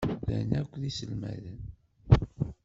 Llan 0.27 0.51
akk 0.59 0.73
d 0.81 0.83
iselmaden. 0.89 1.59